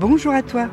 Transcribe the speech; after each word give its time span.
Bonjour 0.00 0.32
à 0.32 0.44
toi, 0.44 0.68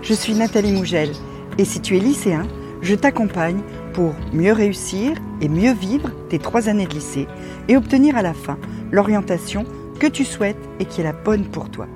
je 0.00 0.14
suis 0.14 0.32
Nathalie 0.32 0.72
Mougel 0.72 1.10
et 1.58 1.66
si 1.66 1.82
tu 1.82 1.98
es 1.98 2.00
lycéen, 2.00 2.48
je 2.80 2.94
t'accompagne 2.94 3.60
pour 3.92 4.14
mieux 4.32 4.54
réussir 4.54 5.12
et 5.42 5.50
mieux 5.50 5.74
vivre 5.74 6.08
tes 6.30 6.38
trois 6.38 6.70
années 6.70 6.86
de 6.86 6.94
lycée 6.94 7.28
et 7.68 7.76
obtenir 7.76 8.16
à 8.16 8.22
la 8.22 8.32
fin 8.32 8.56
l'orientation 8.90 9.66
que 9.98 10.06
tu 10.06 10.24
souhaites 10.24 10.56
et 10.78 10.86
qui 10.86 11.02
est 11.02 11.04
la 11.04 11.12
bonne 11.12 11.44
pour 11.44 11.68
toi. 11.68 11.88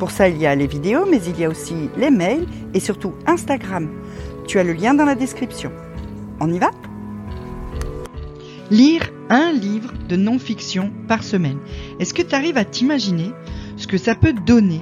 Pour 0.00 0.10
ça, 0.10 0.28
il 0.28 0.36
y 0.36 0.44
a 0.44 0.56
les 0.56 0.66
vidéos, 0.66 1.06
mais 1.08 1.22
il 1.24 1.38
y 1.38 1.44
a 1.44 1.48
aussi 1.48 1.88
les 1.96 2.10
mails 2.10 2.48
et 2.74 2.80
surtout 2.80 3.12
Instagram. 3.28 3.88
Tu 4.48 4.58
as 4.58 4.64
le 4.64 4.72
lien 4.72 4.92
dans 4.92 5.04
la 5.04 5.14
description. 5.14 5.70
On 6.40 6.52
y 6.52 6.58
va? 6.58 6.72
Lire 8.72 9.08
un 9.30 9.52
livre 9.52 9.92
de 10.08 10.16
non-fiction 10.16 10.90
par 11.06 11.22
semaine. 11.22 11.58
Est-ce 12.00 12.12
que 12.12 12.22
tu 12.22 12.34
arrives 12.34 12.58
à 12.58 12.64
t'imaginer 12.64 13.30
ce 13.76 13.86
que 13.86 13.98
ça 13.98 14.16
peut 14.16 14.32
donner 14.32 14.80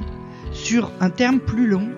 sur 0.63 0.93
un 1.01 1.11
terme 1.11 1.41
plus 1.41 1.67
long 1.67 1.89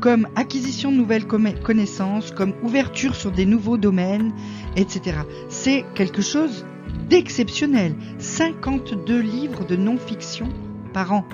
comme 0.00 0.28
acquisition 0.36 0.90
de 0.92 0.96
nouvelles 0.96 1.26
connaissances, 1.26 2.30
comme 2.30 2.54
ouverture 2.62 3.14
sur 3.14 3.30
des 3.30 3.46
nouveaux 3.46 3.76
domaines, 3.76 4.32
etc. 4.76 5.18
C'est 5.48 5.84
quelque 5.94 6.22
chose 6.22 6.64
d'exceptionnel. 7.08 7.94
52 8.18 9.20
livres 9.20 9.64
de 9.66 9.76
non-fiction 9.76 10.48
par 10.92 11.12
an. 11.12 11.24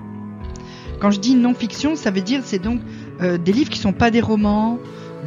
Quand 1.00 1.10
je 1.10 1.20
dis 1.20 1.34
non-fiction, 1.34 1.96
ça 1.96 2.10
veut 2.10 2.20
dire 2.20 2.42
c'est 2.45 2.60
donc 2.60 2.80
euh, 3.20 3.37
des 3.37 3.52
livres 3.52 3.70
qui 3.70 3.78
sont 3.78 3.92
pas 3.92 4.10
des 4.10 4.20
romans, 4.20 4.78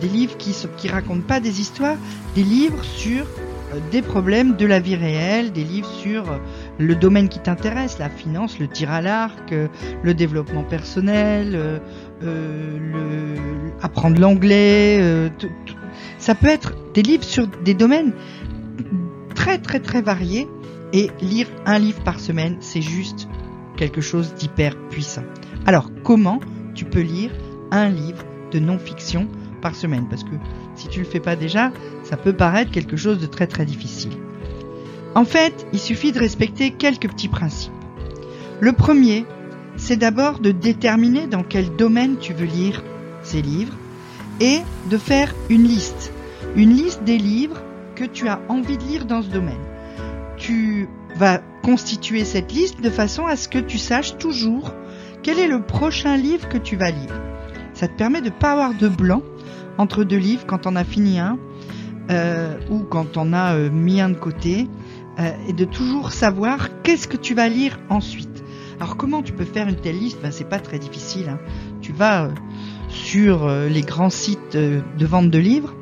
des 0.02 0.08
livres 0.08 0.38
qui 0.38 0.56
qui 0.78 0.88
racontent 0.88 1.28
pas 1.28 1.40
des 1.40 1.62
histoires, 1.62 1.98
des 2.36 2.44
livres 2.44 2.84
sur 2.84 3.26
des 3.92 4.02
problèmes 4.02 4.56
de 4.56 4.66
la 4.66 4.80
vie 4.80 4.96
réelle, 4.96 5.52
des 5.52 5.64
livres 5.64 5.90
sur 5.90 6.32
euh, 6.32 6.38
le 6.78 6.96
domaine 6.96 7.30
qui 7.30 7.40
t'intéresse, 7.40 8.00
la 8.00 8.10
finance, 8.10 8.60
le 8.60 8.68
tir 8.68 8.92
à 8.92 9.02
l'arc, 9.02 9.54
le 10.04 10.14
développement 10.14 10.64
personnel, 10.64 11.82
apprendre 13.82 14.20
l'anglais. 14.20 15.30
ça 16.18 16.36
peut 16.36 16.48
être 16.48 16.74
des 16.94 17.02
livres 17.02 17.24
sur 17.24 17.48
des 17.48 17.74
domaines 17.74 18.14
très 19.36 19.58
très 19.58 19.80
très 19.80 20.02
variés 20.02 20.48
et 20.94 21.12
lire 21.22 21.48
un 21.66 21.78
livre 21.78 22.02
par 22.04 22.20
semaine, 22.20 22.58
c'est 22.62 22.82
juste 22.82 23.28
quelque 23.76 24.02
chose 24.02 24.34
d'hyper 24.36 24.76
puissant. 24.90 25.24
Alors, 25.66 25.92
comment 26.04 26.40
tu 26.74 26.86
peux 26.86 27.02
lire 27.02 27.32
un 27.72 27.90
livre 27.90 28.24
de 28.52 28.60
non-fiction 28.60 29.28
par 29.66 29.74
semaine 29.74 30.06
Parce 30.08 30.24
que 30.24 30.36
si 30.76 30.90
tu 30.90 31.00
le 31.00 31.08
fais 31.08 31.20
pas 31.20 31.36
déjà, 31.36 31.72
ça 32.04 32.18
peut 32.18 32.34
paraître 32.34 32.70
quelque 32.70 32.96
chose 32.96 33.20
de 33.20 33.26
très 33.26 33.48
très 33.48 33.66
difficile. 33.66 34.12
En 35.16 35.26
fait, 35.26 35.66
il 35.74 35.80
suffit 35.80 36.12
de 36.12 36.20
respecter 36.20 36.70
quelques 36.70 37.10
petits 37.10 37.30
principes. 37.30 37.74
Le 38.60 38.74
premier, 38.74 39.26
c'est 39.76 39.96
d'abord 39.98 40.38
de 40.38 40.52
déterminer 40.52 41.26
dans 41.26 41.42
quel 41.42 41.76
domaine 41.76 42.18
tu 42.20 42.34
veux 42.34 42.46
lire 42.46 42.84
ces 43.24 43.42
livres 43.42 43.74
et 44.40 44.60
de 44.92 44.98
faire 45.00 45.34
une 45.50 45.64
liste. 45.64 46.14
Une 46.56 46.76
liste 46.76 47.04
des 47.04 47.18
livres 47.18 47.60
que 47.96 48.06
tu 48.06 48.28
as 48.28 48.42
envie 48.50 48.78
de 48.78 48.84
lire 48.84 49.06
dans 49.06 49.24
ce 49.24 49.30
domaine. 49.30 49.66
Tu 50.38 50.88
vas 51.16 51.40
constituer 51.64 52.24
cette 52.24 52.54
liste 52.54 52.82
de 52.82 52.92
façon 52.92 53.26
à 53.26 53.36
ce 53.36 53.48
que 53.48 53.58
tu 53.58 53.80
saches 53.80 54.16
toujours 54.20 54.72
quel 55.24 55.40
est 55.40 55.48
le 55.48 55.64
prochain 55.64 56.18
livre 56.18 56.48
que 56.50 56.60
tu 56.60 56.76
vas 56.76 56.92
lire. 56.92 57.20
Ça 57.74 57.88
te 57.88 57.98
permet 57.98 58.22
de 58.22 58.28
ne 58.28 58.30
pas 58.30 58.52
avoir 58.52 58.76
de 58.76 58.88
blanc 58.88 59.24
entre 59.78 60.04
deux 60.04 60.18
livres 60.18 60.46
quand 60.46 60.68
on 60.68 60.76
a 60.76 60.84
fini 60.84 61.20
un 61.20 61.38
euh, 62.10 62.58
ou 62.70 62.80
quand 62.80 63.18
on 63.18 63.34
a 63.34 63.56
euh, 63.56 63.70
mis 63.70 64.00
un 64.02 64.10
de 64.10 64.16
côté 64.16 64.68
euh, 65.20 65.32
et 65.48 65.54
de 65.54 65.66
toujours 65.66 66.12
savoir 66.12 66.82
qu'est-ce 66.84 67.08
que 67.08 67.18
tu 67.18 67.34
vas 67.34 67.50
lire 67.50 67.80
ensuite. 67.90 68.44
Alors 68.80 68.98
comment 68.98 69.22
tu 69.22 69.34
peux 69.34 69.46
faire 69.46 69.68
une 69.68 69.78
telle 69.78 69.98
liste? 69.98 70.20
Ben, 70.22 70.32
C'est 70.32 70.50
pas 70.50 70.60
très 70.60 70.80
difficile. 70.80 71.30
Hein. 71.30 71.40
Tu 71.82 71.94
vas 71.94 72.30
sur 72.90 73.50
les 73.50 73.82
grands 73.82 74.10
sites 74.10 74.56
de 74.56 75.06
vente 75.06 75.30
de 75.30 75.40
livres, 75.40 75.74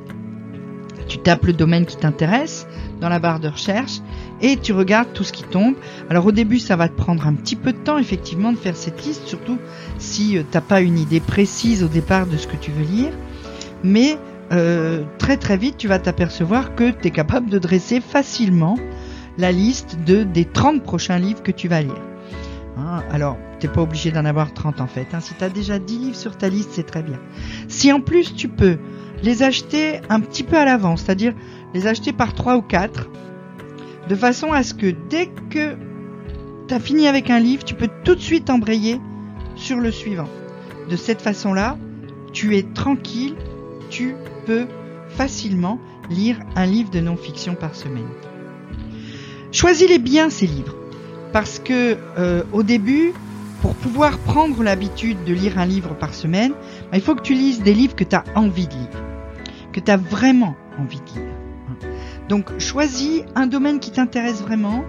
tu 1.08 1.20
tapes 1.20 1.46
le 1.46 1.54
domaine 1.54 1.86
qui 1.86 1.98
t'intéresse 1.98 2.66
dans 3.00 3.10
la 3.10 3.20
barre 3.20 3.40
de 3.40 3.48
recherche 3.48 4.00
et 4.42 4.58
tu 4.58 4.74
regardes 4.74 5.14
tout 5.14 5.24
ce 5.24 5.34
qui 5.34 5.44
tombe. 5.44 5.76
Alors 6.10 6.26
au 6.26 6.32
début, 6.32 6.60
ça 6.60 6.76
va 6.76 6.90
te 6.90 6.96
prendre 6.96 7.28
un 7.28 7.34
petit 7.34 7.56
peu 7.56 7.72
de 7.72 7.78
temps 7.78 7.98
effectivement 7.98 8.52
de 8.52 8.58
faire 8.58 8.76
cette 8.76 9.06
liste, 9.06 9.28
surtout 9.28 9.58
si 10.00 10.38
euh, 10.38 10.44
t'as 10.50 10.62
pas 10.62 10.82
une 10.82 10.98
idée 10.98 11.20
précise 11.20 11.84
au 11.84 11.88
départ 11.88 12.26
de 12.26 12.38
ce 12.38 12.48
que 12.48 12.56
tu 12.56 12.72
veux 12.72 12.84
lire. 12.84 13.14
Mais 13.84 14.18
euh, 14.52 15.04
très 15.18 15.38
très 15.38 15.58
vite, 15.58 15.78
tu 15.78 15.88
vas 15.88 16.00
t'apercevoir 16.00 16.76
que 16.76 16.92
tu 16.92 17.08
es 17.08 17.12
capable 17.12 17.50
de 17.50 17.60
dresser 17.60 18.02
facilement 18.02 18.78
la 19.38 19.52
liste 19.52 19.98
de 20.06 20.24
des 20.24 20.46
30 20.46 20.84
prochains 20.84 21.18
livres 21.18 21.42
que 21.44 21.52
tu 21.52 21.68
vas 21.68 21.82
lire. 21.82 22.02
Hein, 22.78 23.04
alors, 23.12 23.38
t'es 23.60 23.68
pas 23.68 23.82
obligé 23.82 24.12
d'en 24.12 24.26
avoir 24.26 24.54
30 24.54 24.82
en 24.82 24.88
fait. 24.88 25.08
Hein. 25.14 25.20
Si 25.20 25.34
tu 25.34 25.44
as 25.44 25.50
déjà 25.50 25.80
10 25.80 26.00
livres 26.00 26.16
sur 26.16 26.38
ta 26.38 26.50
liste, 26.50 26.72
c'est 26.74 26.86
très 26.86 27.04
bien. 27.04 27.20
Si 27.68 27.92
en 27.92 28.00
plus 28.00 28.36
tu 28.36 28.48
peux 28.48 28.78
les 29.22 29.44
acheter 29.44 30.02
un 30.10 30.20
petit 30.20 30.44
peu 30.44 30.58
à 30.58 30.66
l'avance, 30.66 31.04
c'est-à-dire 31.04 31.34
les 31.74 31.88
acheter 31.88 32.14
par 32.14 32.34
3 32.34 32.58
ou 32.58 32.62
4, 32.62 33.10
de 34.10 34.16
façon 34.16 34.52
à 34.52 34.64
ce 34.64 34.74
que 34.74 34.94
dès 35.10 35.28
que 35.50 35.76
tu 36.68 36.74
as 36.74 36.80
fini 36.80 37.08
avec 37.08 37.30
un 37.30 37.40
livre, 37.40 37.64
tu 37.64 37.74
peux 37.74 37.90
tout 38.04 38.16
de 38.16 38.20
suite 38.20 38.50
embrayer 38.50 39.00
sur 39.56 39.80
le 39.80 39.92
suivant. 39.92 40.28
De 40.90 40.96
cette 40.96 41.22
façon-là, 41.22 41.78
tu 42.34 42.58
es 42.58 42.64
tranquille, 42.64 43.36
tu 43.90 44.16
peux 44.46 44.68
facilement 45.10 45.80
lire 46.10 46.40
un 46.56 46.66
livre 46.66 46.90
de 46.90 47.00
non-fiction 47.00 47.56
par 47.56 47.76
semaine. 47.76 48.10
Choisis-les 49.52 50.00
bien 50.00 50.30
ces 50.30 50.48
livres, 50.48 50.76
parce 51.32 51.60
que 51.60 51.98
euh, 52.18 52.44
au 52.52 52.64
début, 52.64 53.14
pour 53.62 53.76
pouvoir 53.76 54.18
prendre 54.20 54.64
l'habitude 54.64 55.24
de 55.24 55.34
lire 55.34 55.58
un 55.58 55.66
livre 55.66 55.96
par 55.96 56.14
semaine, 56.14 56.54
bah, 56.92 56.98
il 56.98 57.02
faut 57.02 57.16
que 57.16 57.22
tu 57.22 57.34
lises 57.34 57.62
des 57.62 57.74
livres 57.74 57.96
que 57.96 58.04
tu 58.04 58.16
as 58.16 58.24
envie 58.36 58.68
de 58.68 58.74
lire, 58.74 59.04
que 59.72 59.80
tu 59.80 59.92
as 59.92 59.98
vraiment 59.98 60.56
envie 60.80 61.00
de 61.00 61.20
lire. 61.20 61.30
Donc 62.30 62.58
choisis 62.60 63.22
un 63.36 63.48
domaine 63.48 63.80
qui 63.80 63.92
t'intéresse 63.92 64.42
vraiment, 64.42 64.84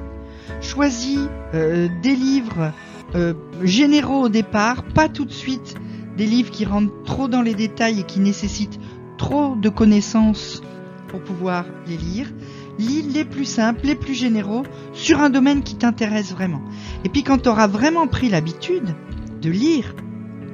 choisis 0.60 1.20
euh, 1.54 1.88
des 2.02 2.16
livres 2.16 2.72
euh, 3.14 3.34
généraux 3.62 4.22
au 4.22 4.28
départ, 4.28 4.82
pas 4.82 5.08
tout 5.08 5.24
de 5.24 5.32
suite 5.32 5.76
des 6.16 6.26
livres 6.26 6.50
qui 6.50 6.64
rentrent 6.64 7.02
trop 7.04 7.28
dans 7.28 7.42
les 7.42 7.54
détails 7.54 8.00
et 8.00 8.04
qui 8.04 8.20
nécessitent 8.20 8.78
trop 9.18 9.54
de 9.56 9.68
connaissances 9.68 10.62
pour 11.08 11.22
pouvoir 11.22 11.64
les 11.86 11.96
lire. 11.96 12.32
Lis 12.78 13.02
les 13.02 13.24
plus 13.24 13.44
simples, 13.44 13.86
les 13.86 13.94
plus 13.94 14.14
généraux 14.14 14.64
sur 14.92 15.20
un 15.20 15.30
domaine 15.30 15.62
qui 15.62 15.76
t'intéresse 15.76 16.32
vraiment. 16.32 16.62
Et 17.04 17.08
puis 17.08 17.22
quand 17.22 17.38
tu 17.38 17.48
auras 17.48 17.68
vraiment 17.68 18.08
pris 18.08 18.28
l'habitude 18.28 18.94
de 19.40 19.50
lire 19.50 19.94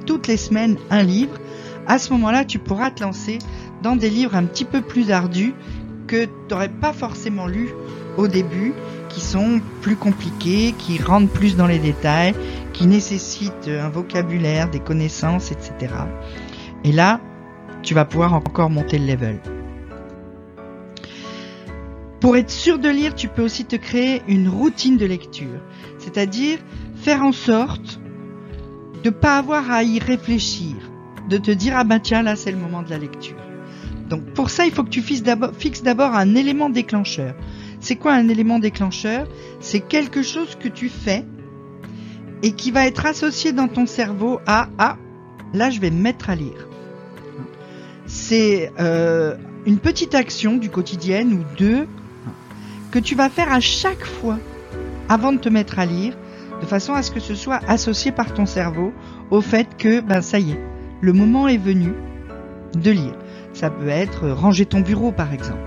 toutes 0.05 0.27
les 0.27 0.37
semaines 0.37 0.77
un 0.89 1.03
livre, 1.03 1.39
à 1.87 1.97
ce 1.97 2.13
moment-là, 2.13 2.45
tu 2.45 2.59
pourras 2.59 2.91
te 2.91 3.03
lancer 3.03 3.39
dans 3.81 3.95
des 3.95 4.09
livres 4.09 4.35
un 4.35 4.45
petit 4.45 4.65
peu 4.65 4.81
plus 4.81 5.11
ardus 5.11 5.55
que 6.07 6.25
tu 6.25 6.31
n'aurais 6.49 6.69
pas 6.69 6.93
forcément 6.93 7.47
lu 7.47 7.69
au 8.17 8.27
début, 8.27 8.73
qui 9.09 9.21
sont 9.21 9.61
plus 9.81 9.95
compliqués, 9.95 10.73
qui 10.77 11.01
rentrent 11.01 11.31
plus 11.31 11.55
dans 11.55 11.67
les 11.67 11.79
détails, 11.79 12.33
qui 12.73 12.87
nécessitent 12.87 13.67
un 13.67 13.89
vocabulaire, 13.89 14.69
des 14.69 14.79
connaissances, 14.79 15.51
etc. 15.51 15.93
Et 16.83 16.91
là, 16.91 17.19
tu 17.83 17.93
vas 17.93 18.05
pouvoir 18.05 18.33
encore 18.33 18.69
monter 18.69 18.97
le 18.97 19.07
level. 19.07 19.39
Pour 22.19 22.37
être 22.37 22.51
sûr 22.51 22.77
de 22.77 22.89
lire, 22.89 23.15
tu 23.15 23.27
peux 23.27 23.41
aussi 23.41 23.65
te 23.65 23.75
créer 23.75 24.21
une 24.27 24.47
routine 24.47 24.97
de 24.97 25.05
lecture, 25.05 25.59
c'est-à-dire 25.97 26.59
faire 26.95 27.23
en 27.23 27.31
sorte 27.31 27.99
de 29.03 29.09
ne 29.09 29.13
pas 29.15 29.37
avoir 29.37 29.71
à 29.71 29.83
y 29.83 29.97
réfléchir, 29.97 30.75
de 31.27 31.37
te 31.37 31.49
dire 31.49 31.73
ah 31.75 31.83
ben 31.83 31.99
tiens 31.99 32.21
là 32.21 32.35
c'est 32.35 32.51
le 32.51 32.57
moment 32.57 32.83
de 32.83 32.91
la 32.91 32.99
lecture. 32.99 33.37
Donc 34.07 34.25
pour 34.33 34.49
ça, 34.51 34.65
il 34.65 34.71
faut 34.71 34.83
que 34.83 34.89
tu 34.89 35.01
fixes 35.01 35.23
d'abord 35.83 36.13
un 36.13 36.35
élément 36.35 36.69
déclencheur. 36.69 37.33
C'est 37.81 37.95
quoi 37.95 38.13
un 38.13 38.29
élément 38.29 38.59
déclencheur? 38.59 39.27
C'est 39.59 39.79
quelque 39.79 40.21
chose 40.21 40.55
que 40.55 40.67
tu 40.67 40.87
fais 40.87 41.25
et 42.43 42.53
qui 42.53 42.71
va 42.71 42.85
être 42.85 43.05
associé 43.05 43.51
dans 43.51 43.67
ton 43.67 43.85
cerveau 43.85 44.39
à 44.45 44.69
ah 44.77 44.97
là 45.53 45.69
je 45.69 45.79
vais 45.79 45.89
me 45.89 46.01
mettre 46.01 46.29
à 46.29 46.35
lire. 46.35 46.67
C'est 48.05 48.71
euh, 48.79 49.35
une 49.65 49.79
petite 49.79 50.15
action 50.15 50.57
du 50.57 50.69
quotidien 50.69 51.25
ou 51.27 51.43
deux 51.57 51.87
que 52.91 52.99
tu 52.99 53.15
vas 53.15 53.29
faire 53.29 53.51
à 53.51 53.59
chaque 53.59 54.05
fois 54.05 54.37
avant 55.09 55.33
de 55.33 55.39
te 55.39 55.49
mettre 55.49 55.79
à 55.79 55.85
lire, 55.85 56.15
de 56.61 56.65
façon 56.65 56.93
à 56.93 57.01
ce 57.01 57.09
que 57.09 57.19
ce 57.19 57.33
soit 57.35 57.61
associé 57.67 58.11
par 58.11 58.33
ton 58.33 58.45
cerveau 58.45 58.93
au 59.31 59.41
fait 59.41 59.67
que 59.77 60.01
ben 60.01 60.21
ça 60.21 60.39
y 60.39 60.51
est, 60.51 60.59
le 61.01 61.13
moment 61.13 61.47
est 61.47 61.57
venu 61.57 61.93
de 62.75 62.91
lire. 62.91 63.15
Ça 63.53 63.69
peut 63.69 63.89
être 63.89 64.29
ranger 64.29 64.67
ton 64.67 64.81
bureau 64.81 65.11
par 65.11 65.33
exemple. 65.33 65.59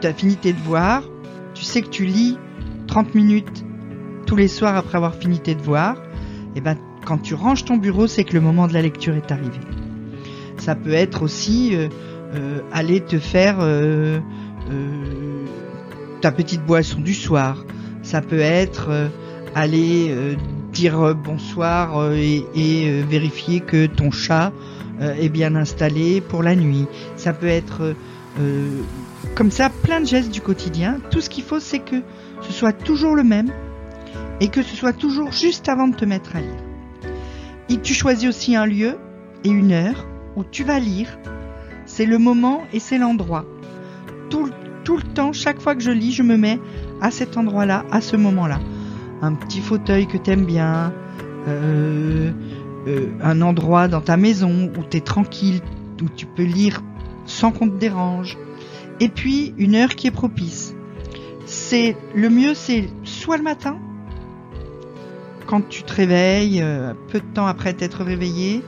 Tu 0.00 0.06
as 0.06 0.14
fini 0.14 0.36
tes 0.36 0.52
devoirs, 0.52 1.02
tu 1.58 1.64
sais 1.64 1.82
que 1.82 1.88
tu 1.88 2.04
lis 2.04 2.38
30 2.86 3.16
minutes 3.16 3.64
tous 4.26 4.36
les 4.36 4.46
soirs 4.46 4.76
après 4.76 4.96
avoir 4.96 5.16
fini 5.16 5.40
tes 5.40 5.56
devoirs, 5.56 5.96
et 6.54 6.60
ben 6.60 6.76
quand 7.04 7.18
tu 7.18 7.34
ranges 7.34 7.64
ton 7.64 7.76
bureau, 7.76 8.06
c'est 8.06 8.22
que 8.22 8.34
le 8.34 8.40
moment 8.40 8.68
de 8.68 8.74
la 8.74 8.82
lecture 8.82 9.14
est 9.14 9.32
arrivé. 9.32 9.58
Ça 10.58 10.74
peut 10.74 10.92
être 10.92 11.22
aussi 11.22 11.74
euh, 11.74 11.88
euh, 12.34 12.60
aller 12.70 13.00
te 13.00 13.18
faire 13.18 13.56
euh, 13.60 14.20
ta 16.20 16.30
petite 16.30 16.64
boisson 16.64 17.00
du 17.00 17.14
soir. 17.14 17.64
Ça 18.02 18.20
peut 18.20 18.40
être 18.40 19.10
aller 19.54 20.36
dire 20.72 21.14
bonsoir 21.14 22.12
et 22.12 23.02
vérifier 23.08 23.60
que 23.60 23.86
ton 23.86 24.10
chat 24.10 24.52
est 25.00 25.28
bien 25.28 25.54
installé 25.54 26.20
pour 26.20 26.42
la 26.42 26.54
nuit. 26.54 26.86
Ça 27.16 27.32
peut 27.32 27.46
être 27.46 27.94
comme 29.38 29.52
ça 29.52 29.70
plein 29.70 30.00
de 30.00 30.06
gestes 30.06 30.32
du 30.32 30.40
quotidien. 30.40 30.98
Tout 31.12 31.20
ce 31.20 31.30
qu'il 31.30 31.44
faut, 31.44 31.60
c'est 31.60 31.78
que 31.78 32.02
ce 32.40 32.52
soit 32.52 32.72
toujours 32.72 33.14
le 33.14 33.22
même 33.22 33.52
et 34.40 34.48
que 34.48 34.62
ce 34.62 34.74
soit 34.74 34.92
toujours 34.92 35.30
juste 35.30 35.68
avant 35.68 35.86
de 35.86 35.94
te 35.94 36.04
mettre 36.04 36.34
à 36.34 36.40
lire. 36.40 36.60
Et 37.68 37.76
tu 37.76 37.94
choisis 37.94 38.28
aussi 38.28 38.56
un 38.56 38.66
lieu 38.66 38.96
et 39.44 39.48
une 39.48 39.70
heure 39.70 40.08
où 40.34 40.42
tu 40.42 40.64
vas 40.64 40.80
lire. 40.80 41.20
C'est 41.86 42.04
le 42.04 42.18
moment 42.18 42.62
et 42.72 42.80
c'est 42.80 42.98
l'endroit. 42.98 43.44
Tout, 44.28 44.50
le 44.96 45.02
temps, 45.14 45.32
chaque 45.32 45.60
fois 45.60 45.76
que 45.76 45.82
je 45.82 45.92
lis, 45.92 46.10
je 46.10 46.24
me 46.24 46.36
mets 46.36 46.58
à 47.00 47.12
cet 47.12 47.36
endroit-là, 47.36 47.84
à 47.92 48.00
ce 48.00 48.16
moment-là. 48.16 48.58
Un 49.22 49.34
petit 49.34 49.60
fauteuil 49.60 50.08
que 50.08 50.16
t'aimes 50.16 50.46
bien, 50.46 50.92
euh, 51.46 52.32
euh, 52.88 53.06
un 53.22 53.40
endroit 53.40 53.86
dans 53.86 54.00
ta 54.00 54.16
maison 54.16 54.72
où 54.76 54.82
tu 54.90 54.96
es 54.96 55.00
tranquille, 55.00 55.60
où 56.02 56.06
tu 56.08 56.26
peux 56.26 56.42
lire 56.42 56.82
sans 57.24 57.52
qu'on 57.52 57.68
te 57.68 57.76
dérange. 57.76 58.36
Et 59.00 59.08
puis 59.08 59.54
une 59.58 59.74
heure 59.74 59.94
qui 59.94 60.06
est 60.06 60.12
propice. 60.12 60.74
C'est 61.46 61.96
le 62.14 62.28
mieux, 62.28 62.54
c'est 62.54 62.88
soit 63.04 63.38
le 63.38 63.42
matin, 63.42 63.78
quand 65.48 65.66
tu 65.66 65.82
te 65.82 65.94
réveilles, 65.94 66.60
euh, 66.62 66.92
peu 67.10 67.20
de 67.20 67.24
temps 67.24 67.46
après 67.46 67.72
t'être 67.72 68.04
réveillé, 68.04 68.62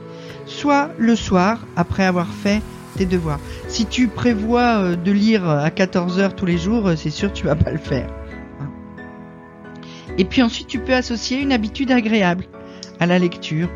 soit 0.47 0.89
le 0.97 1.15
soir 1.15 1.59
après 1.75 2.03
avoir 2.03 2.27
fait 2.27 2.61
tes 2.97 3.05
devoirs. 3.05 3.39
Si 3.67 3.85
tu 3.85 4.07
prévois 4.07 4.79
euh, 4.79 4.95
de 4.95 5.11
lire 5.11 5.47
à 5.47 5.69
14 5.69 6.19
heures 6.19 6.35
tous 6.35 6.47
les 6.47 6.57
jours, 6.57 6.87
euh, 6.87 6.95
c'est 6.95 7.11
sûr 7.11 7.31
que 7.31 7.37
tu 7.37 7.45
vas 7.45 7.55
pas 7.55 7.71
le 7.71 7.77
faire. 7.77 8.09
Et 10.17 10.25
puis 10.25 10.41
ensuite, 10.41 10.67
tu 10.67 10.79
peux 10.79 10.93
associer 10.93 11.39
une 11.39 11.51
habitude 11.51 11.91
agréable 11.91 12.45
à 12.99 13.05
la 13.05 13.19
lecture. 13.19 13.69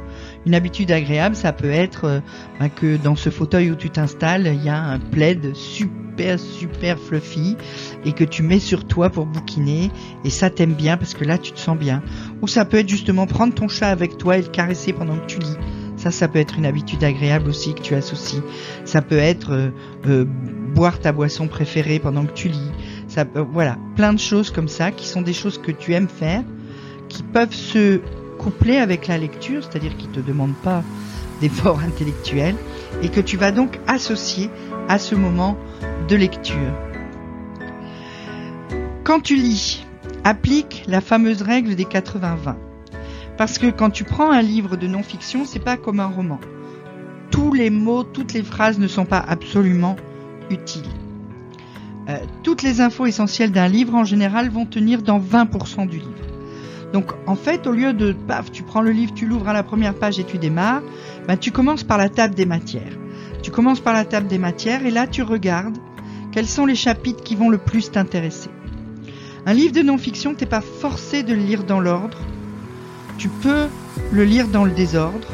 Une 0.48 0.56
habitude 0.56 0.92
agréable, 0.92 1.36
ça 1.36 1.54
peut 1.54 1.70
être 1.70 2.22
bah, 2.60 2.70
que 2.70 2.98
dans 2.98 3.16
ce 3.16 3.30
fauteuil 3.30 3.72
où 3.72 3.76
tu 3.76 3.90
t'installes, 3.90 4.52
il 4.54 4.64
y 4.64 4.70
a 4.70 4.78
un 4.78 5.00
plaid 5.00 5.56
super 5.56 6.05
super 6.38 7.00
fluffy 7.00 7.58
et 8.06 8.14
que 8.14 8.24
tu 8.24 8.44
mets 8.44 8.60
sur 8.60 8.86
toi 8.86 9.10
pour 9.10 9.26
bouquiner 9.26 9.92
et 10.24 10.30
ça 10.30 10.50
t'aime 10.50 10.74
bien 10.74 10.98
parce 10.98 11.14
que 11.14 11.24
là 11.24 11.38
tu 11.38 11.52
te 11.52 11.60
sens 11.60 11.78
bien. 11.78 12.02
Ou 12.42 12.48
ça 12.48 12.66
peut 12.66 12.78
être 12.78 12.90
justement 12.90 13.28
prendre 13.28 13.54
ton 13.54 13.68
chat 13.68 13.90
avec 13.90 14.18
toi 14.18 14.38
et 14.38 14.42
le 14.42 14.48
caresser 14.48 14.94
pendant 14.94 15.18
que 15.18 15.26
tu 15.26 15.40
lis. 15.40 15.58
Ça, 15.98 16.12
ça 16.12 16.28
peut 16.28 16.40
être 16.40 16.58
une 16.58 16.66
habitude 16.66 17.04
agréable 17.04 17.50
aussi 17.50 17.74
que 17.74 17.82
tu 17.82 17.96
associes. 17.96 18.44
Ça 18.84 19.02
peut 19.02 19.18
être 19.18 19.52
euh, 19.52 19.70
euh, 20.08 20.26
boire 20.76 21.00
ta 21.00 21.12
boisson 21.12 21.48
préférée 21.48 22.00
pendant 22.00 22.26
que 22.26 22.34
tu 22.34 22.50
lis. 22.50 22.72
Ça, 23.08 23.26
voilà, 23.52 23.78
plein 23.96 24.14
de 24.14 24.20
choses 24.20 24.52
comme 24.52 24.68
ça 24.68 24.92
qui 24.92 25.08
sont 25.08 25.22
des 25.22 25.34
choses 25.34 25.58
que 25.58 25.72
tu 25.72 25.94
aimes 25.94 26.10
faire, 26.10 26.44
qui 27.08 27.24
peuvent 27.24 27.54
se 27.54 28.02
coupler 28.38 28.78
avec 28.78 29.08
la 29.08 29.18
lecture, 29.18 29.64
c'est-à-dire 29.64 29.96
qui 29.98 30.08
te 30.08 30.20
demandent 30.20 30.62
pas 30.64 30.84
d'effort 31.42 31.80
intellectuel 31.88 32.56
et 33.02 33.10
que 33.10 33.20
tu 33.20 33.38
vas 33.38 33.52
donc 33.52 33.80
associer 33.88 34.50
à 34.88 35.00
ce 35.00 35.16
moment 35.16 35.58
de 36.08 36.16
lecture. 36.16 36.74
Quand 39.04 39.20
tu 39.20 39.36
lis, 39.36 39.86
applique 40.24 40.84
la 40.88 41.02
fameuse 41.02 41.42
règle 41.42 41.76
des 41.76 41.86
80-20. 41.86 42.56
Parce 43.38 43.58
que 43.58 43.68
quand 43.68 43.90
tu 43.90 44.04
prends 44.04 44.32
un 44.32 44.42
livre 44.42 44.78
de 44.78 44.88
non-fiction, 44.88 45.46
c'est 45.46 45.60
pas 45.60 45.78
comme 45.78 46.00
un 46.00 46.08
roman. 46.08 46.40
Tous 47.32 47.54
les 47.54 47.70
mots, 47.70 48.04
toutes 48.04 48.34
les 48.34 48.44
phrases 48.44 48.80
ne 48.80 48.88
sont 48.88 49.06
pas 49.06 49.20
absolument 49.20 49.96
utiles. 50.50 50.90
Euh, 52.08 52.18
toutes 52.44 52.62
les 52.62 52.82
infos 52.82 53.06
essentielles 53.06 53.52
d'un 53.52 53.68
livre 53.68 53.96
en 53.96 54.04
général 54.04 54.50
vont 54.50 54.66
tenir 54.66 55.02
dans 55.02 55.20
20% 55.20 55.88
du 55.88 55.98
livre. 55.98 56.35
Donc 56.96 57.12
en 57.28 57.36
fait, 57.36 57.68
au 57.68 57.74
lieu 57.74 57.92
de 57.92 58.14
paf, 58.14 58.54
tu 58.54 58.64
prends 58.64 58.80
le 58.80 58.92
livre, 58.92 59.14
tu 59.14 59.26
l'ouvres 59.26 59.50
à 59.50 59.54
la 59.54 59.64
première 59.64 59.96
page 59.96 60.18
et 60.18 60.24
tu 60.24 60.38
démarres, 60.38 60.82
ben, 61.28 61.36
tu 61.36 61.52
commences 61.52 61.84
par 61.84 61.98
la 61.98 62.08
table 62.08 62.36
des 62.36 62.46
matières. 62.46 62.98
Tu 63.44 63.52
commences 63.52 63.82
par 63.82 63.94
la 63.94 64.06
table 64.06 64.28
des 64.28 64.38
matières 64.38 64.86
et 64.86 64.92
là 64.92 65.06
tu 65.06 65.22
regardes 65.22 65.78
quels 66.32 66.48
sont 66.48 66.66
les 66.66 66.76
chapitres 66.76 67.22
qui 67.22 67.36
vont 67.36 67.50
le 67.50 67.58
plus 67.58 67.92
t'intéresser. 67.92 68.50
Un 69.46 69.54
livre 69.54 69.74
de 69.74 69.82
non-fiction, 69.82 70.36
t'es 70.36 70.46
pas 70.46 70.62
forcé 70.62 71.22
de 71.22 71.34
le 71.34 71.42
lire 71.42 71.66
dans 71.66 71.82
l'ordre. 71.82 72.18
Tu 73.18 73.28
peux 73.28 73.66
le 74.14 74.24
lire 74.24 74.48
dans 74.48 74.64
le 74.64 74.72
désordre. 74.72 75.28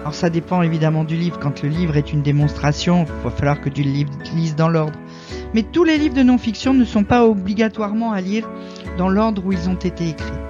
Alors 0.00 0.14
ça 0.14 0.28
dépend 0.28 0.60
évidemment 0.60 1.04
du 1.04 1.16
livre. 1.16 1.38
Quand 1.38 1.62
le 1.62 1.70
livre 1.70 1.96
est 1.96 2.12
une 2.12 2.20
démonstration, 2.20 3.06
il 3.08 3.24
va 3.24 3.30
falloir 3.30 3.62
que 3.62 3.70
tu 3.70 3.84
le 3.84 4.04
lises 4.34 4.54
dans 4.54 4.68
l'ordre. 4.68 4.98
Mais 5.54 5.62
tous 5.62 5.84
les 5.84 5.96
livres 5.96 6.14
de 6.14 6.22
non-fiction 6.22 6.74
ne 6.74 6.84
sont 6.84 7.04
pas 7.04 7.26
obligatoirement 7.26 8.12
à 8.12 8.20
lire 8.20 8.46
dans 8.98 9.08
l'ordre 9.08 9.46
où 9.46 9.52
ils 9.52 9.70
ont 9.70 9.76
été 9.76 10.10
écrits. 10.10 10.45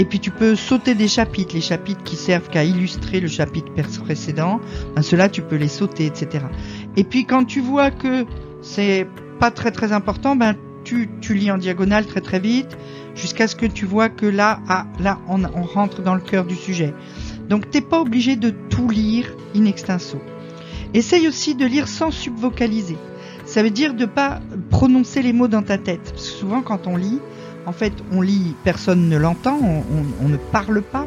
Et 0.00 0.06
puis 0.06 0.18
tu 0.18 0.30
peux 0.30 0.56
sauter 0.56 0.94
des 0.94 1.08
chapitres, 1.08 1.54
les 1.54 1.60
chapitres 1.60 2.02
qui 2.02 2.16
servent 2.16 2.48
qu'à 2.48 2.64
illustrer 2.64 3.20
le 3.20 3.28
chapitre 3.28 3.70
précédent, 4.02 4.58
ben 4.96 5.02
ceux-là 5.02 5.28
tu 5.28 5.42
peux 5.42 5.56
les 5.56 5.68
sauter, 5.68 6.06
etc. 6.06 6.46
Et 6.96 7.04
puis 7.04 7.26
quand 7.26 7.44
tu 7.44 7.60
vois 7.60 7.90
que 7.90 8.24
c'est 8.62 9.06
pas 9.38 9.50
très 9.50 9.70
très 9.70 9.92
important, 9.92 10.36
ben 10.36 10.56
tu, 10.84 11.10
tu 11.20 11.34
lis 11.34 11.50
en 11.50 11.58
diagonale 11.58 12.06
très 12.06 12.22
très 12.22 12.40
vite 12.40 12.78
jusqu'à 13.14 13.46
ce 13.46 13.54
que 13.54 13.66
tu 13.66 13.84
vois 13.84 14.08
que 14.08 14.24
là, 14.24 14.60
ah, 14.68 14.86
là 15.00 15.18
on, 15.28 15.44
on 15.44 15.64
rentre 15.64 16.00
dans 16.00 16.14
le 16.14 16.22
cœur 16.22 16.46
du 16.46 16.56
sujet. 16.56 16.94
Donc 17.50 17.68
t'es 17.68 17.82
pas 17.82 18.00
obligé 18.00 18.36
de 18.36 18.48
tout 18.70 18.88
lire 18.88 19.26
in 19.54 19.66
extenso. 19.66 20.16
Essaye 20.94 21.28
aussi 21.28 21.54
de 21.54 21.66
lire 21.66 21.88
sans 21.88 22.10
subvocaliser. 22.10 22.96
Ça 23.44 23.62
veut 23.62 23.68
dire 23.68 23.92
de 23.92 24.06
pas 24.06 24.40
prononcer 24.70 25.20
les 25.20 25.34
mots 25.34 25.48
dans 25.48 25.62
ta 25.62 25.76
tête. 25.76 26.10
Parce 26.14 26.30
que 26.30 26.36
souvent 26.38 26.62
quand 26.62 26.86
on 26.86 26.96
lit, 26.96 27.18
en 27.66 27.72
fait, 27.72 27.92
on 28.12 28.20
lit, 28.20 28.54
personne 28.64 29.08
ne 29.08 29.16
l'entend, 29.16 29.58
on, 29.60 30.28
ne 30.28 30.36
parle 30.36 30.82
pas, 30.82 31.06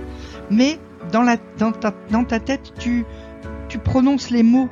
mais 0.51 0.79
dans, 1.11 1.25
ta, 1.71 2.39
tête, 2.39 2.73
tu, 2.79 3.05
prononces 3.83 4.29
les 4.29 4.43
mots 4.43 4.69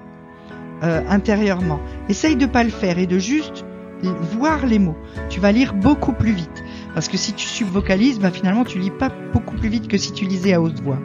euh, 0.84 1.02
intérieurement. 1.10 1.80
Essaye 2.10 2.36
de 2.36 2.46
pas 2.46 2.64
le 2.64 2.70
faire 2.70 3.00
et 3.00 3.08
de 3.08 3.18
juste 3.18 3.66
voir 4.04 4.66
les 4.66 4.80
mots. 4.80 4.98
Tu 5.30 5.40
vas 5.40 5.52
lire 5.52 5.74
beaucoup 5.74 6.14
plus 6.14 6.32
vite. 6.32 6.64
Parce 6.94 7.08
que 7.08 7.18
si 7.18 7.34
tu 7.34 7.48
subvocalises, 7.48 8.20
bah 8.20 8.32
finalement 8.32 8.64
tu 8.64 8.80
lis 8.80 8.92
pas 8.92 9.12
beaucoup 9.34 9.56
plus 9.56 9.70
vite 9.70 9.88
que 9.88 9.98
si 9.98 10.12
tu 10.12 10.26
lisais 10.26 10.54
à 10.54 10.62
haute 10.62 10.80
voix. 10.82 11.00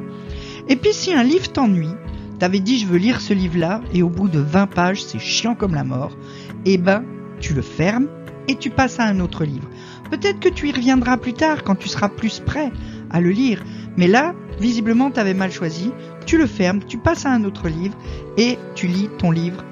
Et 0.68 0.76
puis 0.76 0.92
si 0.92 1.12
un 1.12 1.22
livre 1.22 1.50
t'ennuie, 1.52 1.94
t'avais 2.38 2.60
dit 2.60 2.78
je 2.78 2.86
veux 2.86 2.98
lire 2.98 3.20
ce 3.20 3.32
livre-là, 3.34 3.82
et 3.92 4.02
au 4.02 4.08
bout 4.08 4.28
de 4.28 4.40
20 4.40 4.66
pages 4.66 5.04
c'est 5.04 5.18
chiant 5.18 5.54
comme 5.54 5.74
la 5.74 5.84
mort, 5.84 6.16
eh 6.64 6.78
ben 6.78 7.04
tu 7.40 7.54
le 7.54 7.62
fermes 7.62 8.08
et 8.48 8.56
tu 8.56 8.70
passes 8.70 8.98
à 9.00 9.04
un 9.04 9.20
autre 9.20 9.44
livre. 9.44 9.68
Peut-être 10.10 10.40
que 10.40 10.48
tu 10.48 10.68
y 10.68 10.72
reviendras 10.72 11.16
plus 11.16 11.34
tard 11.34 11.64
quand 11.64 11.74
tu 11.74 11.88
seras 11.88 12.08
plus 12.08 12.40
prêt 12.40 12.70
à 13.10 13.20
le 13.20 13.30
lire. 13.30 13.62
Mais 13.96 14.06
là, 14.06 14.34
visiblement, 14.60 15.10
tu 15.10 15.20
avais 15.20 15.34
mal 15.34 15.50
choisi. 15.50 15.92
Tu 16.26 16.38
le 16.38 16.46
fermes, 16.46 16.80
tu 16.84 16.98
passes 16.98 17.26
à 17.26 17.30
un 17.30 17.44
autre 17.44 17.68
livre 17.68 17.96
et 18.36 18.58
tu 18.74 18.86
lis 18.86 19.08
ton 19.18 19.30
livre 19.30 19.64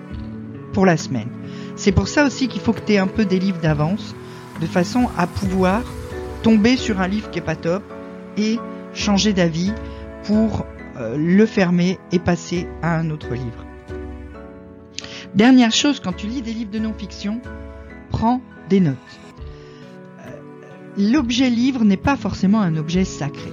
pour 0.72 0.86
la 0.86 0.96
semaine. 0.96 1.28
C'est 1.76 1.92
pour 1.92 2.08
ça 2.08 2.24
aussi 2.24 2.48
qu'il 2.48 2.60
faut 2.60 2.72
que 2.72 2.80
tu 2.80 2.92
aies 2.92 2.98
un 2.98 3.06
peu 3.06 3.24
des 3.24 3.38
livres 3.38 3.60
d'avance, 3.60 4.14
de 4.60 4.66
façon 4.66 5.08
à 5.16 5.26
pouvoir 5.26 5.82
tomber 6.42 6.76
sur 6.76 7.00
un 7.00 7.08
livre 7.08 7.30
qui 7.30 7.38
est 7.38 7.42
pas 7.42 7.56
top 7.56 7.82
et 8.36 8.58
changer 8.92 9.32
d'avis 9.32 9.72
pour 10.24 10.64
euh, 10.96 11.16
le 11.16 11.46
fermer 11.46 11.98
et 12.12 12.18
passer 12.18 12.68
à 12.82 12.96
un 12.96 13.10
autre 13.10 13.34
livre. 13.34 13.64
Dernière 15.34 15.72
chose, 15.72 15.98
quand 15.98 16.12
tu 16.12 16.28
lis 16.28 16.42
des 16.42 16.52
livres 16.52 16.70
de 16.70 16.78
non-fiction, 16.78 17.40
prends 18.10 18.40
des 18.68 18.78
notes 18.78 19.23
l'objet 20.96 21.50
livre 21.50 21.84
n'est 21.84 21.96
pas 21.96 22.16
forcément 22.16 22.60
un 22.60 22.76
objet 22.76 23.04
sacré. 23.04 23.52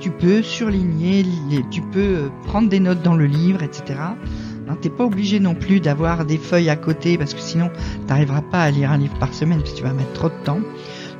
Tu 0.00 0.10
peux 0.10 0.42
surligner, 0.42 1.24
tu 1.70 1.82
peux 1.82 2.00
euh, 2.00 2.28
prendre 2.46 2.68
des 2.68 2.80
notes 2.80 3.02
dans 3.02 3.16
le 3.16 3.26
livre, 3.26 3.62
etc. 3.62 3.98
Hein, 4.00 4.76
T'es 4.80 4.88
pas 4.88 5.04
obligé 5.04 5.40
non 5.40 5.54
plus 5.54 5.80
d'avoir 5.80 6.24
des 6.24 6.38
feuilles 6.38 6.70
à 6.70 6.76
côté 6.76 7.18
parce 7.18 7.34
que 7.34 7.40
sinon 7.40 7.70
t'arriveras 8.06 8.42
pas 8.42 8.62
à 8.62 8.70
lire 8.70 8.92
un 8.92 8.98
livre 8.98 9.18
par 9.18 9.34
semaine 9.34 9.58
parce 9.58 9.72
que 9.72 9.78
tu 9.78 9.82
vas 9.82 9.92
mettre 9.92 10.12
trop 10.12 10.28
de 10.28 10.44
temps. 10.44 10.60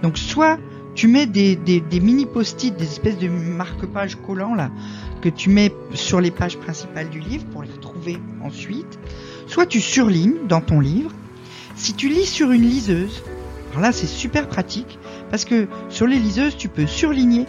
Donc 0.02 0.18
soit 0.18 0.58
tu 0.94 1.08
mets 1.08 1.26
des, 1.26 1.56
des 1.56 2.00
mini 2.00 2.26
post-it, 2.26 2.76
des 2.76 2.84
espèces 2.84 3.18
de 3.18 3.28
marque-pages 3.28 4.16
collants 4.16 4.54
là 4.54 4.70
que 5.20 5.28
tu 5.28 5.50
mets 5.50 5.72
sur 5.94 6.20
les 6.20 6.30
pages 6.30 6.58
principales 6.58 7.10
du 7.10 7.20
livre 7.20 7.44
pour 7.46 7.62
les 7.62 7.70
retrouver 7.70 8.18
ensuite. 8.42 8.98
Soit 9.46 9.66
tu 9.66 9.80
surlignes 9.80 10.46
dans 10.48 10.60
ton 10.60 10.80
livre. 10.80 11.10
Si 11.74 11.94
tu 11.94 12.08
lis 12.08 12.26
sur 12.26 12.52
une 12.52 12.62
liseuse, 12.62 13.22
alors 13.70 13.82
là 13.82 13.92
c'est 13.92 14.06
super 14.06 14.48
pratique 14.48 14.98
parce 15.30 15.44
que 15.44 15.68
sur 15.88 16.06
les 16.06 16.18
liseuses, 16.18 16.56
tu 16.56 16.68
peux 16.68 16.86
surligner 16.86 17.46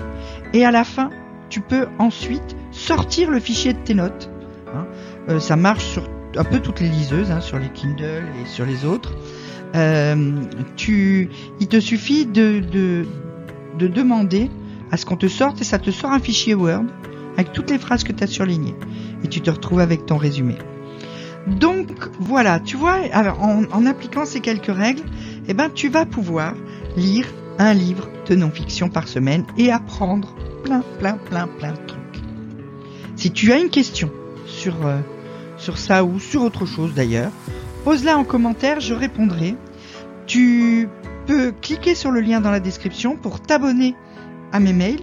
et 0.53 0.65
à 0.65 0.71
la 0.71 0.83
fin, 0.83 1.09
tu 1.50 1.61
peux 1.61 1.88
ensuite 2.00 2.55
sortir 2.71 3.31
le 3.31 3.39
fichier 3.39 3.73
de 3.73 3.79
tes 3.79 3.93
notes. 3.93 4.29
Hein. 4.73 4.85
Euh, 5.29 5.39
ça 5.39 5.55
marche 5.55 5.83
sur 5.83 6.03
un 6.38 6.43
peu 6.43 6.59
toutes 6.59 6.79
les 6.79 6.89
liseuses, 6.89 7.31
hein, 7.31 7.41
sur 7.41 7.59
les 7.59 7.69
Kindle 7.69 8.23
et 8.41 8.47
sur 8.47 8.65
les 8.65 8.85
autres. 8.85 9.13
Euh, 9.75 10.33
tu, 10.75 11.29
il 11.59 11.67
te 11.67 11.79
suffit 11.79 12.25
de, 12.25 12.59
de, 12.59 13.05
de 13.77 13.88
demander 13.88 14.50
à 14.91 14.97
ce 14.97 15.05
qu'on 15.05 15.17
te 15.17 15.27
sorte 15.27 15.61
et 15.61 15.63
ça 15.63 15.79
te 15.79 15.91
sort 15.91 16.11
un 16.11 16.19
fichier 16.19 16.53
Word 16.53 16.85
avec 17.38 17.53
toutes 17.53 17.69
les 17.69 17.77
phrases 17.77 18.03
que 18.03 18.11
tu 18.11 18.23
as 18.23 18.27
surlignées. 18.27 18.75
Et 19.23 19.27
tu 19.27 19.41
te 19.41 19.50
retrouves 19.50 19.79
avec 19.79 20.05
ton 20.05 20.17
résumé. 20.17 20.55
Donc 21.47 21.88
voilà, 22.19 22.59
tu 22.59 22.77
vois, 22.77 22.97
en, 23.13 23.63
en 23.71 23.85
appliquant 23.85 24.25
ces 24.25 24.41
quelques 24.41 24.73
règles, 24.73 25.03
eh 25.47 25.53
ben, 25.53 25.69
tu 25.73 25.89
vas 25.89 26.05
pouvoir 26.05 26.53
lire 26.95 27.25
un 27.60 27.74
livre 27.74 28.08
de 28.27 28.36
non-fiction 28.36 28.89
par 28.89 29.08
semaine 29.08 29.46
et 29.58 29.72
apprendre 29.72 30.36
plein, 30.63 30.84
plein, 31.00 31.17
plein, 31.17 31.48
plein 31.48 31.72
de 31.72 31.86
trucs. 31.88 32.22
Si 33.15 33.31
tu 33.31 33.51
as 33.51 33.60
une 33.60 33.70
question 33.70 34.10
sur, 34.46 34.86
euh, 34.86 35.00
sur 35.58 35.77
ça 35.77 36.03
ou 36.03 36.20
sur 36.20 36.43
autre 36.43 36.65
chose 36.65 36.93
d'ailleurs, 36.93 37.31
pose-la 37.84 38.17
en 38.17 38.24
commentaire, 38.24 38.79
je 38.79 38.93
répondrai. 38.93 39.55
Tu 40.27 40.88
peux 41.27 41.51
cliquer 41.51 41.96
sur 41.96 42.12
le 42.12 42.22
lien 42.22 42.41
dans 42.41 42.51
la 42.51 42.60
description 42.60 43.15
pour 43.15 43.41
t'abonner 43.41 43.96
à 44.51 44.60
mes 44.60 44.74
mails, 44.74 45.01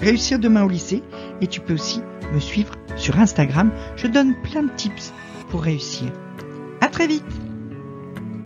réussir 0.00 0.38
demain 0.38 0.64
au 0.64 0.68
lycée, 0.68 1.02
et 1.40 1.46
tu 1.46 1.60
peux 1.60 1.74
aussi 1.74 2.00
me 2.32 2.40
suivre 2.40 2.74
sur 2.96 3.18
Instagram. 3.18 3.70
Je 3.96 4.06
donne 4.06 4.34
plein 4.42 4.62
de 4.62 4.70
tips 4.76 5.12
pour 5.50 5.62
réussir. 5.62 6.12
À 6.80 6.88
très 6.88 7.06
vite! 7.06 7.47